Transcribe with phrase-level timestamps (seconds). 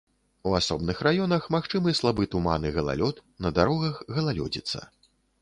[0.51, 4.85] У асобных раёнах магчымы слабы туман і галалёд, на дарогах галалёдзіца.